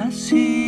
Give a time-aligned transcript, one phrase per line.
[0.00, 0.65] assim.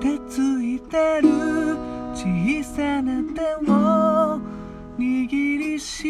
[0.00, 1.98] 手ついてる。
[2.18, 2.24] 小
[2.64, 4.40] さな手を
[4.98, 6.04] 握りし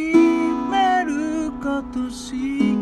[0.70, 2.32] めることし
[2.76, 2.77] か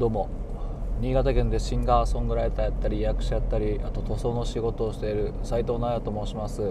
[0.00, 0.30] どうも
[1.02, 6.62] 新潟県でシンガーソングライターやったり役者やったりあと塗装の仕事をしている斉藤直也と申します。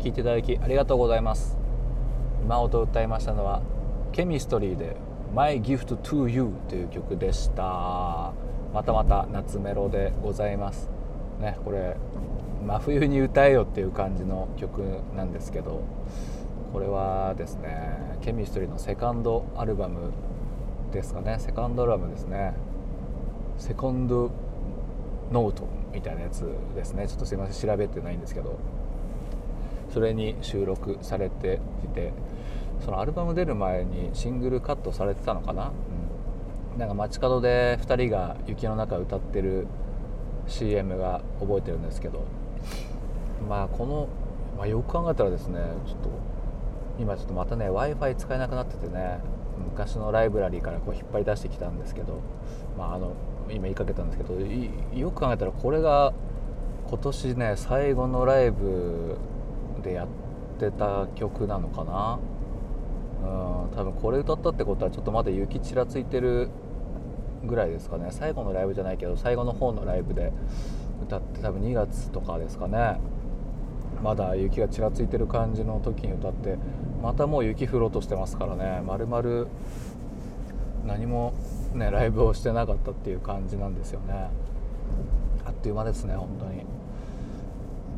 [0.00, 1.56] 聞いていただきありがとうございます。
[2.42, 3.62] 今音を歌いましたのは
[4.12, 4.94] 「ケミストリーで
[5.34, 8.34] My Gift to You」という曲でした。
[8.74, 10.90] またまた夏メロでございます。
[11.40, 11.96] ねこれ
[12.66, 14.82] 真冬に歌えよっていう感じの曲
[15.16, 15.80] なんですけど
[16.74, 20.10] これはですねケミストリーのセカンドアルバム
[20.92, 21.36] ですかね。
[21.38, 22.54] セカンドアルバムですね。
[23.58, 24.30] セカンド
[25.32, 26.44] ノートみたいなやつ
[26.74, 27.08] ですね。
[27.08, 28.58] ちょっとすいません調べてないんですけど。
[29.90, 32.12] それに収録されていて
[32.84, 35.72] そのアルバム出る前にシングルカットされてたのかな、
[36.74, 39.66] うん、なんか街角で2人が雪の中歌ってる
[40.48, 42.24] CM が覚えてるんですけど。
[43.48, 44.08] まあこの、
[44.56, 46.10] まあ、よく考えたらですねちょっと
[46.98, 49.20] 今ちょっとまたね w i f i 使えなくなっててね
[49.70, 52.20] 昔のライブラリーからこう引っ張り出してきたんですけど、
[52.76, 53.12] まあ、あの
[53.50, 54.34] 今言いかけたんですけど
[54.98, 56.12] よく考えたらこれが
[56.88, 59.16] 今年ね最後のライブ
[59.82, 60.08] でやっ
[60.58, 62.18] てた曲なのかな？
[63.22, 66.48] うん多分これ歌ったってことはちょっとまだ雪ちらついてる
[67.44, 68.08] ぐらいですかね。
[68.10, 70.32] 最後のライブじゃないけど最後の方のライブで
[71.02, 72.98] 歌って多分2月とかですかね。
[74.02, 76.58] まだ雪がちらついてる感じの時に歌って
[77.02, 78.82] またもう雪降ろうとしてますからね。
[78.86, 79.48] まるまる
[80.84, 81.34] 何も
[81.76, 84.28] ねライブをしてなかったっていう感じなんですよね。
[85.44, 86.64] あっという間ですね本当に。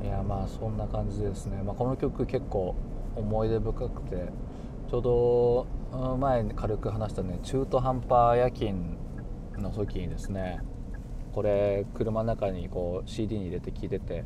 [0.02, 2.76] いやまあそんな感じですね、まあ、この曲結構
[3.16, 4.28] 思い出深くて
[4.88, 8.96] ちょうど前に軽く話したね中途半端夜勤
[9.58, 10.60] の時にですね
[11.32, 14.24] これ車の中にこう CD に入れて聴いてて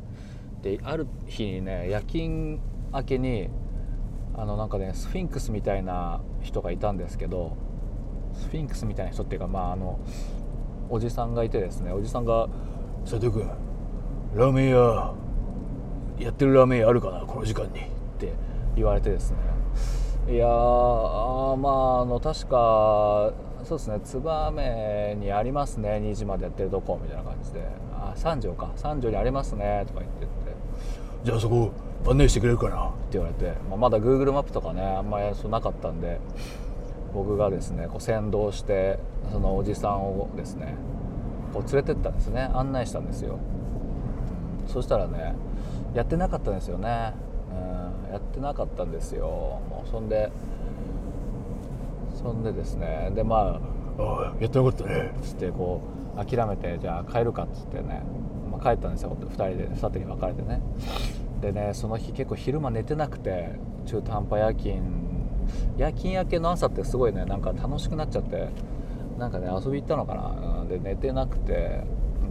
[0.61, 2.59] である日にね夜勤
[2.93, 3.49] 明けに
[4.35, 7.57] あのなんかねスフィンクスみたいな人がいたんですけど
[8.33, 9.99] スフィンクスみたいな人っていうかまああの
[10.89, 12.47] おじさんがいてですねおじさんが
[13.05, 13.49] 「佐藤君
[14.35, 15.13] ラーメン屋
[16.19, 17.83] やってるラーメン屋あるかなこの時間に」っ
[18.19, 18.33] て
[18.75, 19.37] 言われてですね。
[20.29, 23.33] いやーまああの確か
[23.63, 28.71] そうですね燕にありますね2時までやってるとこみたいな感じで「あ三条か。
[28.75, 30.55] 三条にありますね」とか言ってって
[31.25, 31.71] 「じゃあそこ
[32.07, 36.19] 案内してくれるかな?」って言われて、まあ、まだ Google マップとかねあんまりそうなかったんで
[37.13, 38.99] 僕がですねこう先導して
[39.31, 40.75] そのおじさんをですね
[41.53, 42.49] こう連れてったんですね。
[42.53, 43.37] 案内したんですよ、
[44.65, 45.35] うん、そしたらね
[45.93, 47.13] やってなかったんですよね、
[47.51, 49.27] うん、やってなかったんですよ。
[49.27, 50.31] もうそんで
[52.15, 53.59] そんでですねでま
[53.97, 55.81] あ「ああやってなかったね」っつってこ
[56.17, 58.01] う諦めてじゃあ帰るかっつってね、
[58.51, 59.15] まあ、帰ったんですよ。
[59.19, 60.61] 2人で二手に分かれてね。
[61.41, 63.51] でねその日結構昼間寝てなくて
[63.85, 65.02] 中途半端夜勤
[65.77, 68.49] 夜勤明けの朝ってすごいねなんか楽しくなっちゃって
[69.17, 70.65] なんかね遊び行ったのかな。
[70.65, 71.83] で寝てなくて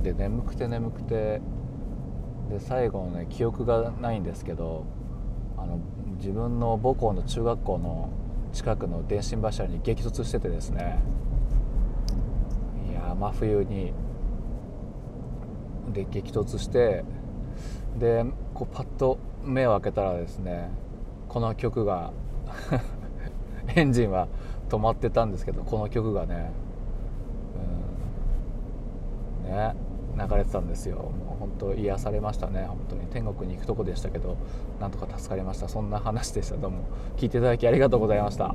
[0.02, 1.40] で眠くて眠くて
[2.50, 4.84] で最後のね記憶がないんですけど
[5.56, 5.78] あの
[6.16, 8.10] 自分の母校の中学校の
[8.52, 10.98] 近くの電信柱に激突しててですね。
[12.90, 13.92] いや真冬に
[15.92, 17.04] で激突して
[17.98, 20.70] でこうパッと目を開けたらですね
[21.28, 22.12] この曲が
[23.76, 24.28] エンジンは
[24.68, 26.50] 止まってたんですけどこの曲がね,、
[29.44, 29.74] うん、ね。
[30.14, 30.96] 流れてたんですよ。
[30.96, 32.66] もう本当癒されましたね。
[32.66, 33.06] 本当に。
[33.06, 34.36] 天国に行くとこでしたけど
[34.80, 35.68] なんとか助かりました。
[35.68, 36.56] そんな話でした。
[36.56, 36.84] どうも。
[37.16, 38.54] 聞いていただきありがとうございました。